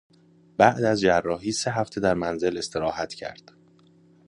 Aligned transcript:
بعد 0.57 0.83
از 0.83 0.99
جراحی 1.01 1.51
سه 1.51 1.71
هفته 1.71 2.01
در 2.01 2.13
منزل 2.13 2.57
استراحت 2.57 3.13
کرد. 3.13 3.53